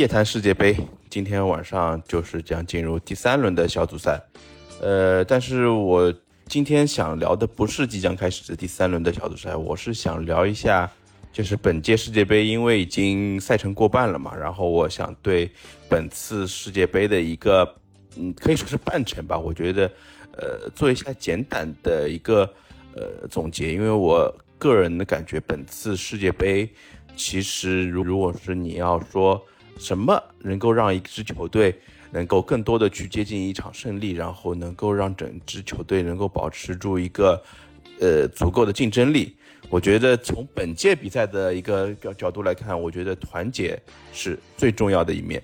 [0.00, 0.74] 夜谈世界杯
[1.10, 4.18] 今天晚上就是将进入第三轮的小组赛，
[4.80, 6.10] 呃，但是我
[6.46, 10.90] 今天想聊的不是即将开始的第三轮的小组赛，我是想聊一下，
[11.34, 15.50] 就是本届世界杯，因为已经赛程过半了嘛，然后我想对
[15.86, 17.70] 本次世界杯的一个，
[18.16, 19.92] 嗯，可以说是半程吧，我觉得，
[20.32, 22.50] 呃，做一下简短的一个
[22.94, 26.66] 呃总结，因为我个人的感觉，本次世界杯
[27.14, 29.38] 其实如如果是你要说。
[29.80, 31.74] 什么能够让一支球队
[32.12, 37.42] 能够更多的去接近一场胜利，然后能够让整支球队能够保持住一个
[37.98, 39.34] 呃足够的竞争力？
[39.70, 43.80] 我觉得从本届比赛的一个角角度来看，我觉得团结
[44.12, 45.42] 是最重要的一面。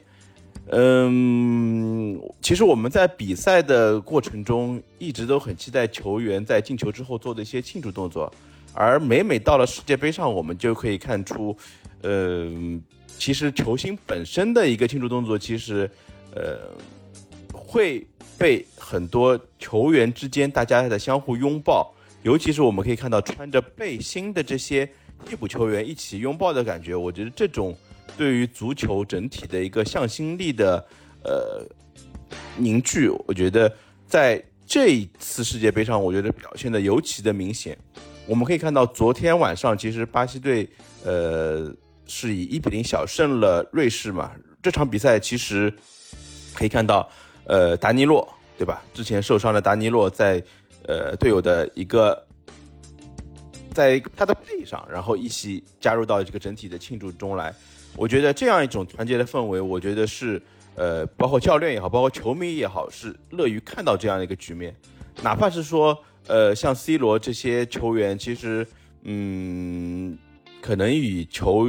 [0.68, 8.30] 嗯，其实我们在比赛的过程中一直都很期待球员在进球之后做的一些庆祝动作，
[8.74, 11.56] 而每每到了世界杯上，我们就可以看出，
[12.02, 12.82] 嗯。
[13.19, 15.91] 其实球星本身的一个庆祝动作，其实，
[16.34, 16.59] 呃，
[17.53, 18.06] 会
[18.39, 21.92] 被很多球员之间大家的相互拥抱，
[22.23, 24.89] 尤其是我们可以看到穿着背心的这些
[25.25, 27.77] 替补球员一起拥抱的感觉，我觉得这种
[28.17, 30.86] 对于足球整体的一个向心力的
[31.25, 31.67] 呃
[32.56, 33.75] 凝聚，我觉得
[34.06, 37.77] 在这一次世界杯上，我觉得表现的尤其的明显。
[38.27, 40.69] 我们可以看到昨天晚上，其实巴西队
[41.03, 41.75] 呃。
[42.06, 44.32] 是以一比零小胜了瑞士嘛？
[44.62, 45.72] 这场比赛其实
[46.54, 47.08] 可以看到，
[47.44, 48.82] 呃，达尼洛对吧？
[48.92, 50.42] 之前受伤的达尼洛在
[50.86, 52.20] 呃队友的一个
[53.72, 57.54] 在他的背上，然后一起加入到这个整体的庆祝中来。
[57.96, 60.42] 我觉得这样一种团结的氛围，我觉得是
[60.74, 64.74] 呃，包括教练也好，包括球迷也好，是乐于看到这样的一个局面。
[65.22, 65.96] 哪怕是说
[66.27, 68.66] 呃，像 C 罗这些球员，其实
[69.04, 70.18] 嗯，
[70.60, 71.68] 可能与球。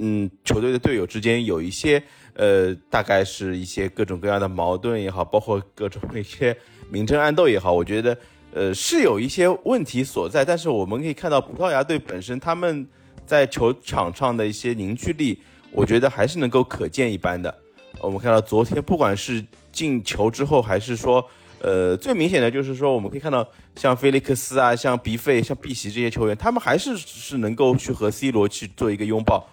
[0.00, 2.02] 嗯，球队的队友之间有一些，
[2.34, 6.56] 呃，大概是一些各种各样的矛盾也好，包括各种一些
[6.88, 8.18] 明争暗斗也好，我觉得，
[8.52, 10.44] 呃，是有一些问题所在。
[10.44, 12.86] 但是我们可以看到，葡萄牙队本身他们
[13.26, 15.38] 在球场上的一些凝聚力，
[15.72, 17.52] 我觉得还是能够可见一斑的。
[18.00, 21.24] 我们看到昨天，不管是进球之后，还是说，
[21.60, 23.44] 呃，最明显的就是说，我们可以看到
[23.74, 29.44] 像菲利克斯啊，像比费、像碧玺这些球员，他们还是是能够去和 C 罗去做一个拥抱。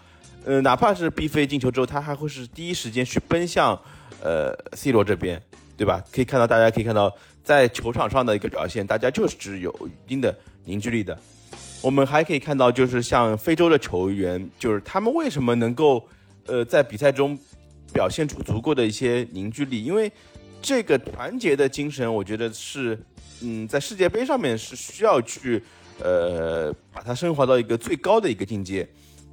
[0.46, 3.76] 呃，哪怕是 B 飞进球之后，他还会是第一时间去奔向，
[4.22, 5.42] 呃，C 罗这边，
[5.76, 6.04] 对吧？
[6.12, 7.12] 可以看到，大家可以看到，
[7.44, 11.18] 在球场上的一个表现，大家就是有一定的凝聚力的。
[11.82, 16.08] 我们还可以看到，就是像非洲的球员，就是他们为什么能够，
[16.46, 17.36] 呃，在比赛中
[17.92, 19.84] 表现出足够的一些凝聚力？
[19.84, 20.12] 因为
[20.62, 22.96] 这个团结的精神，我觉得是，
[23.42, 25.64] 嗯，在世界杯上面是需要去，
[26.04, 28.88] 呃，把它升华到一个最高的一个境界，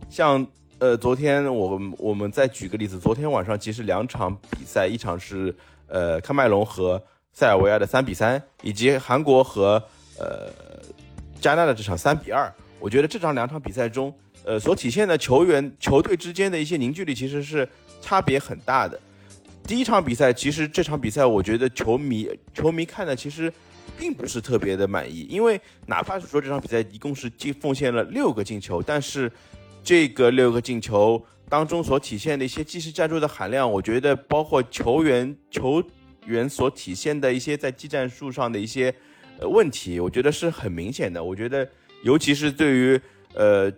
[0.08, 0.46] 像。
[0.82, 5.54] 呃，昨天我我们再举个例子，昨天晚上其实两场比赛，一场是
[5.86, 7.00] 呃喀麦隆和
[7.32, 9.80] 塞尔维亚的三比三，以及韩国和
[10.18, 10.50] 呃
[11.40, 12.52] 加纳的这场三比二。
[12.80, 14.12] 我觉得这场两场比赛中，
[14.42, 17.68] 呃所体现的球员球队之间的一些凝聚力其实是
[18.00, 18.98] 差别很大的。
[19.62, 23.52] 第一场比赛，其实这场比赛我觉得球迷球迷看的其实
[23.96, 29.30] 并不是特别的满意，因为哪怕是说这场比赛一共是进奉献了六个进球，但是。
[29.82, 35.82] 这个六个进球当中所体现的一些技术战术的含量，我觉得包括球员球
[36.26, 38.94] 员所体现的一些在技战术上的一些
[39.38, 41.22] 呃问题，我觉得是很明显的。
[41.22, 41.68] 我觉得，
[42.04, 43.00] 尤其是对于
[43.34, 43.70] 呃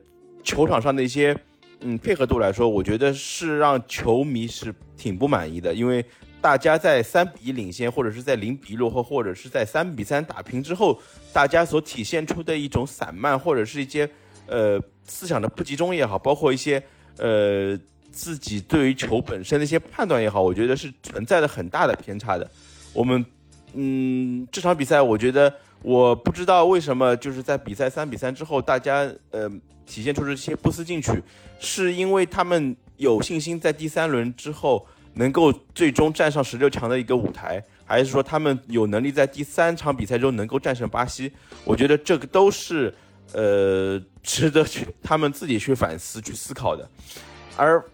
[0.42, 1.37] 球场上的一些
[1.81, 5.72] 嗯配合度来说，我觉得是让球迷是挺不满意的。
[5.72, 6.04] 因为
[6.41, 11.00] 大家在三比一领先，或者是在零比落后，或者是在三比三打平之后，
[11.32, 14.09] 大家所体现出的一种散漫，或者是一些
[14.47, 14.81] 呃。
[15.06, 16.82] 思想的不集中也好，包括一些
[17.19, 17.78] 呃
[18.10, 22.50] 自己对于球本身的一些判断也好，我觉得是存在着很大的偏差的。
[22.94, 23.22] 我们
[23.75, 29.47] 嗯这场比赛，我觉得我不知道为什么就是在比赛三比三之后，大家呃
[29.84, 31.22] 体现出这些不思进取，
[31.60, 41.30] 是因为他们有信心在第三轮之后能够最终站上十六强的一个舞台，还是说他们有能力在第三场比赛中能够战胜巴西？
[41.63, 42.95] 我觉得这个都是。
[43.32, 46.88] 呃，值得去他们自己去反思、去思考的。
[47.56, 47.84] 而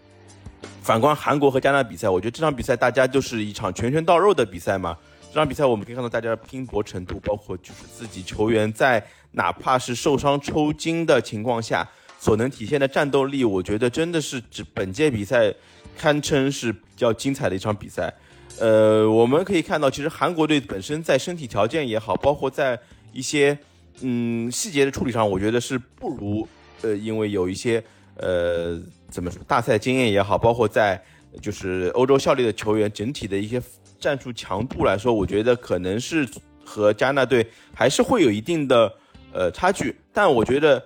[0.83, 4.97] 反观韩国和加拿大比赛，我觉得这场比赛大家就是一场拳拳到肉的比赛嘛。
[5.29, 11.89] 这场比赛我们可以看到大家的拼搏程度，包括就是自己球员在哪怕是受伤抽筋的情况下
[12.19, 15.55] 所能体现的战斗力，我觉得真的是指本届比赛
[15.97, 18.13] 堪称是比较精彩的一场比赛。
[18.59, 22.79] 呃，我们可以看到，其实韩国队本身在身体条件也好，包括在
[23.13, 23.59] 一些。
[24.01, 26.47] 嗯，细节的处理上，我觉得是不如，
[26.83, 27.83] 呃，因为有一些，
[28.17, 31.03] 呃，怎么说，大赛经验也好，包括在
[31.41, 33.61] 就是欧洲效力的球员整体的一些
[33.99, 36.27] 战术强度来说，我觉得可能是
[36.65, 38.93] 和加纳队还是会有一定的
[39.33, 39.95] 呃差距。
[40.13, 40.83] 但我觉得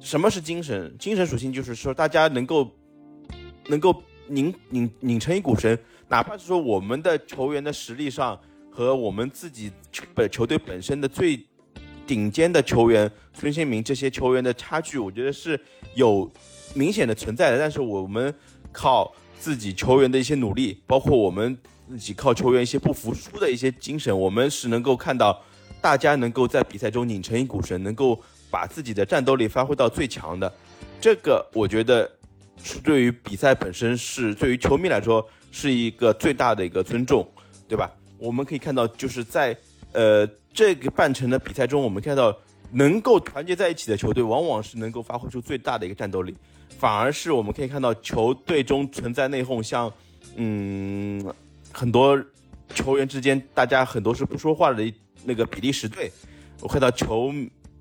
[0.00, 0.94] 什么是精神？
[0.98, 2.70] 精神属性就是说大家能够
[3.68, 5.78] 能够拧拧拧成一股绳，
[6.08, 8.38] 哪怕是说我们的球员的实力上
[8.70, 9.70] 和我们自己
[10.14, 11.46] 本球队本身的最
[12.10, 15.58] 顶尖的球员孙兴民这些球员的差距，我觉得是
[15.94, 16.28] 有
[16.74, 17.58] 明显的存在的。
[17.58, 18.34] 但是我们
[18.72, 19.14] 靠。
[19.42, 21.56] 自己球员的一些努力，包括我们
[21.88, 25.42] 自己靠球员一些不服输的一些精神，我们是能够看到
[25.80, 30.52] 大家能够在比赛中拧成一股绳，能够把自己的战斗力发挥到最强的。
[31.00, 32.06] 这个我觉得
[32.62, 37.26] 是对于比赛本身，是对于球迷来说是一个最大的一个尊重，
[37.66, 37.90] 对吧？
[38.18, 39.56] 我们可以看到，就是在
[39.92, 42.36] 呃这个半程的比赛中，我们看到
[42.72, 46.36] 能够团结在一起的球队，往往是能够发挥出最大的一个战斗力。
[46.78, 49.92] 反而是我们可以看到球队中存在内讧，像，
[50.36, 51.22] 嗯，
[51.72, 52.18] 很多
[52.74, 54.92] 球员之间，大家很多是不说话的
[55.24, 56.10] 那个比利时队，
[56.62, 57.32] 我看到球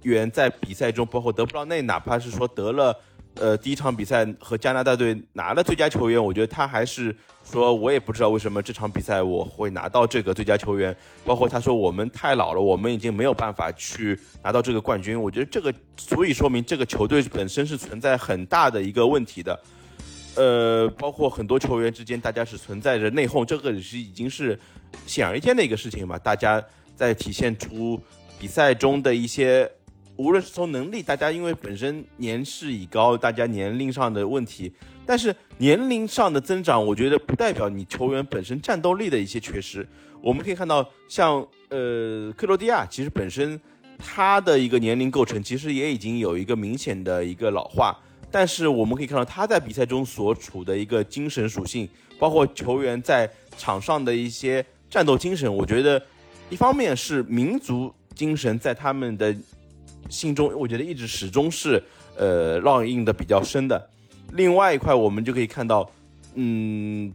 [0.02, 2.94] 员在比赛中，包括德布劳内，哪怕是说得了。
[3.40, 7.16] 呃，第一场比赛和加拿大队拿了最佳球员，我觉得他还是
[7.50, 10.94] 说，我也不知道为什么这场比赛我会拿到这个最佳球员。
[11.24, 15.18] 包括他说我们太老了，我们已经没有办法去拿到这个冠军。
[15.18, 19.58] 我觉得这个足以说明这个球队本身是存在很大的一个问题的。
[20.36, 24.60] 呃，包括很多球员之间，大家是存在着内讧，这个是已经是
[25.06, 26.20] 显而易见的一个事情嘛。
[26.20, 26.62] 大家
[26.94, 27.98] 在体现出
[28.38, 29.72] 比赛中的一些。
[30.20, 34.70] 无论是从能力，大家因为本身年事已高，大家年龄上的问题，
[35.06, 39.88] 但是年龄上的增长，我觉得不代表你球员本身战斗力的一些缺失。
[40.22, 41.36] 我们可以看到，像
[41.70, 43.58] 呃克罗地亚，其实本身
[43.98, 47.98] 他的一个年龄构成其实也已经有一个明显的一个老化，
[48.30, 51.88] 但是我们可以看到他在比赛中所处的一个精神属性，
[52.20, 56.02] 包括球员在场上的一些战斗精神，我觉得
[56.50, 59.34] 一方面是民族精神在他们的。
[60.08, 61.82] 心中我觉得一直始终是，
[62.16, 63.90] 呃，烙印的比较深的。
[64.34, 65.90] 另外一块，我们就可以看到，
[66.36, 67.12] 嗯，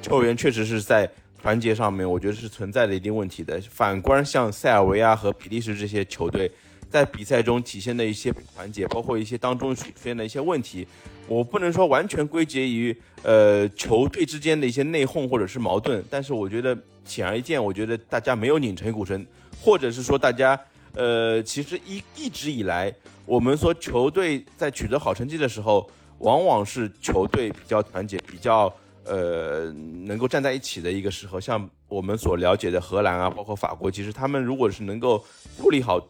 [0.00, 1.10] 球员确实是在
[1.42, 3.60] 团结上面，我觉得是存在的一定问题的。
[3.70, 6.50] 反观像塞尔维亚和比利时这些球队，
[6.88, 10.86] 在比赛中体现的一些团结，包括一些当中出现的一些问题，
[11.26, 19.26] 我不能说完全归结于呃球队之间的一些内讧或者是矛盾，但是我觉得显而易见，我觉得大家没有拧成一股绳，
[19.60, 20.60] 或者是说大家。
[20.96, 22.92] 呃，其实一一直以来，
[23.26, 25.88] 我们说球队在取得好成绩的时候，
[26.18, 29.70] 往往是球队比较团结、比较呃
[30.06, 31.38] 能够站在一起的一个时候。
[31.38, 35.22] 像我们所了解的荷兰啊，包括法国，其实他们如果是能够
[35.58, 36.00] 处理好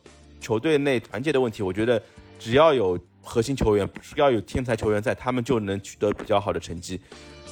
[0.40, 2.00] 球队内团结的问题，我觉得
[2.38, 7.00] 只要有核心球员，不是要有天才球员在，他们就能取得比较好的成绩。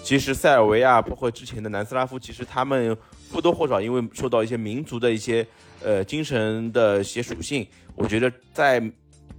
[0.05, 2.97] 其实塞尔维亚，包括之前的南斯拉夫，其实他们
[3.32, 5.47] 或多或少因为受到一些民族的一些。
[5.82, 8.81] 呃，精神的一些属性，我觉得在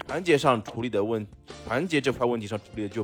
[0.05, 1.25] 团结上处理的问，
[1.65, 3.03] 团结这块问题上处理的就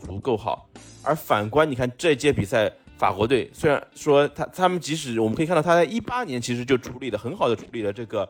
[0.00, 0.66] 足够好。
[1.02, 8.26] 而反观，你看这届比赛，法国队虽然说他他们即使我们可以看到他在一八年其实就处理的很好的处理了这个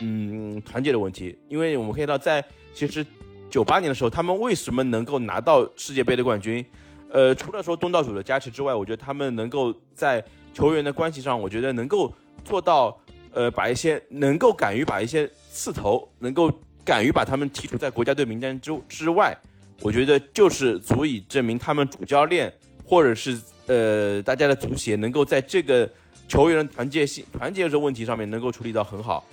[0.00, 2.44] 嗯团结的问题，因为我们可以看到在
[2.74, 3.06] 其实
[3.48, 6.62] 九八年的时候，他们为什么能够拿到世界杯的冠军？
[7.10, 10.22] 呃，除了说东道主的加持之外，我觉得他们能够在
[10.54, 12.10] 球员的关系上，我觉得能够
[12.42, 12.98] 做到。
[13.36, 16.48] 呃，把一些能够敢于把一些刺头，能够
[16.84, 19.36] 敢于把他们剔除在国家队名单之之外，
[19.80, 25.90] 我觉得就是足以证明他们主教练或者是呃大家的足协能够在这个
[26.28, 29.24] 球员的团结性、团结这问题上面能够处理到很好。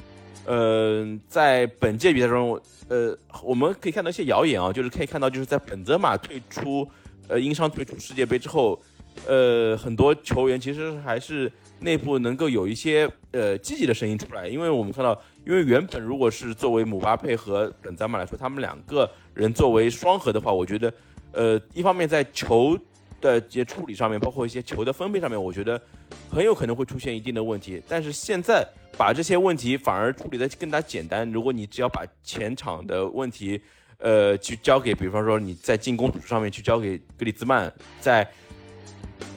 [0.47, 6.89] 呃，在本届比赛中，呃，我们可以看到一些谣言啊，就是可以看到就是在本泽马退出，
[7.27, 8.81] 呃，因伤退出世界杯之后，
[9.27, 11.51] 呃，很多球员其实还是。
[11.83, 20.93] 内部能够有一些呃积极的声音出来，因为我们看到，因为原本如果是作为姆巴佩和本泽马来说，他们两个人作为双核的话，我觉得，
[21.31, 22.77] 呃，一方面在球
[23.19, 25.81] 的一些处理上面，包括一些球的分配上面，我觉得
[26.29, 27.81] 很有可能会出现一定的问题。
[27.87, 28.63] 但是现在
[28.95, 33.59] 把这些问题反而处理的更加简单，如果你只要把前场的问题，
[33.97, 38.31] 呃，去交给，比方说你在进攻组织上面去交给格里兹曼，在。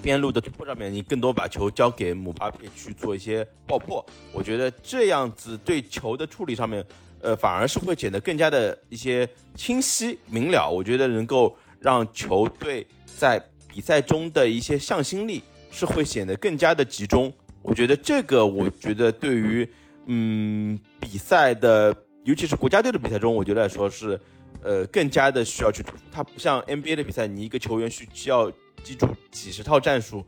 [0.03, 6.85] 边路的突破上面，你更多把球交给姆巴佩去做一些爆破，我觉得这样子对球的处理上面，
[7.21, 10.69] 呃，反而是会显得更加的一些清晰明了。
[10.71, 12.87] 我觉得能够让球队
[13.17, 17.33] 在比赛中的一些向心力是会显得更加的集中。
[17.63, 19.67] 我觉得这个，我觉得对于
[20.07, 24.21] 嗯比赛的，尤其是国家队的比赛中，我觉得来说是，
[24.63, 25.83] 呃，更加的需要去。
[26.13, 28.53] 它不像 NBA 的比赛，你一个球员需需要。
[28.85, 30.25] 记住几十套战术。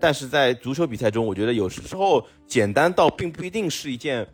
[0.00, 4.24] 但是在足球比赛中，我觉得有时候简单到并不一定是一件，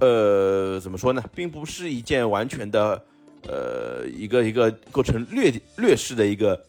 [0.00, 3.02] 呃，怎么说呢，并不是一件完全的，
[3.48, 6.62] 呃，一个一个构成劣劣势的一个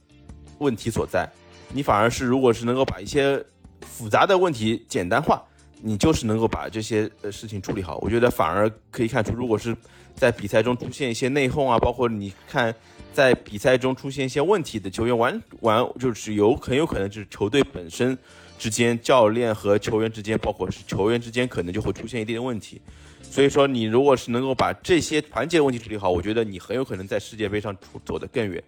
[0.60, 1.30] 问题所在。
[1.74, 3.44] 你反而是如果是能够把一些
[3.82, 5.44] 复杂的问题简单化，
[5.84, 7.98] 你就是能够把这些呃事情处理好。
[7.98, 9.76] 我觉得反而可以看出，如果是
[10.16, 12.74] 在比赛中出现一些内讧啊，包括你看。
[13.14, 18.18] 在比赛中出现一些问题的球员，完完就是有很有可能就是球队本身
[18.58, 22.82] 之间、教练和球员之间，包括是球员之间，可能就会出现一定的问题。
[23.22, 28.64] 所以说，你如果是能够把这些团结问题处理好，我觉得你很有可能在世界杯上出走得更远。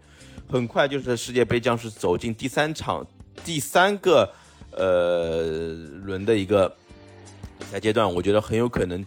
[0.48, 3.04] 很快就是世界杯将是走进第三场、
[3.44, 4.32] 第三个
[4.74, 6.72] 呃轮的一个
[7.66, 9.04] 比赛阶段，我觉得很有可能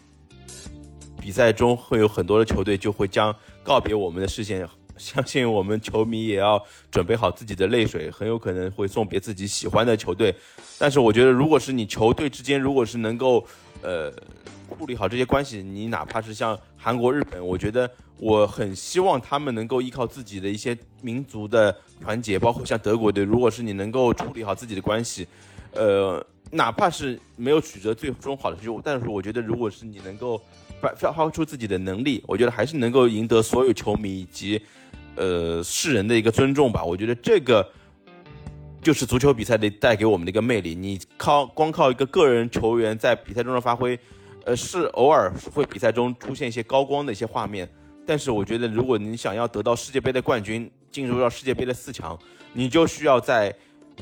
[1.21, 4.69] 比赛中会有很多的球队就会将告别我们的视线。
[4.99, 6.61] 相信我们球迷也要
[6.91, 10.35] 准备好自己的泪水，很有可能会送别自己喜欢的球队。
[10.77, 13.47] 但是我觉得，如果是你球队之间，如果是能够，
[13.81, 14.11] 呃，
[14.77, 17.88] 处理好这些关系，你哪怕是像韩国、日本，我觉得
[18.19, 25.29] 我很希望他们能够依靠自己的一些民族的团结，包括像德国队，如果是你能够处理好自己的关系，
[25.75, 30.40] 呃，哪怕是没有取得最终好的结果，但是我觉得，如果是你能够
[30.81, 34.61] 发发挥出自己的能力，我觉得还是能够赢得所有球迷以及。
[35.21, 37.69] 呃，世人的一个尊重吧，我觉得这个
[38.81, 40.76] 就是足球比赛的带给我们的一个魅力。
[40.76, 43.99] 你靠光靠一个个人球员在比赛中的发挥，
[44.45, 47.69] 呃，是偶尔会比赛中出现一些高光的一些画面。
[48.07, 52.17] 但是我觉得，如果你想要得到世界杯的冠军，进入到世界杯的四强，
[52.52, 53.52] 你就需要在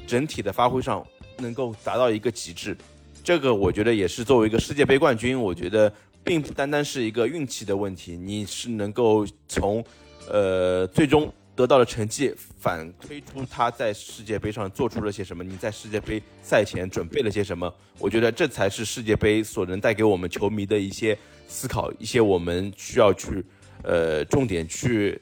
[0.07, 1.03] 整体的发挥上
[1.38, 2.76] 能够达到一个极致。
[3.23, 9.85] 这个我觉得也是作为一个世界杯冠军，我觉得并不单单是一个运气的问题，你是能够从。
[10.28, 15.45] 呃，最终得到的成绩反推出他在世界杯上做出了些什么？
[15.45, 17.73] 你在世界杯赛前准备了些什么？
[18.00, 21.16] 我觉得这才是世界杯所能带给我们球迷的一些
[21.47, 23.45] 思考，一些我们需要去
[23.85, 25.16] 呃重点去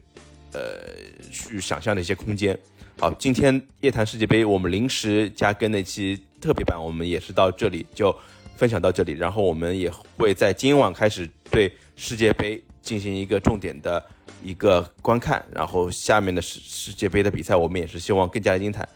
[0.52, 0.80] 呃
[1.30, 2.58] 去想象的一些空间。
[2.98, 8.14] 好，今天夜谈世界杯我们临时加更那期特别版，我们也是到这里就
[8.56, 14.02] 分享到这里，然后我们也会在今晚开始对世界杯进行一个重点的。
[14.42, 18.86] 一个观看，然后下面的世世界杯的比赛，我们也是希望更加精彩。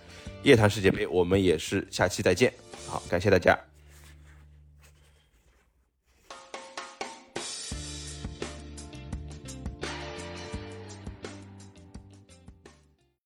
[0.42, 2.52] 夜谈世界杯，我们也是下期再见。
[2.86, 3.67] 好，感谢大家。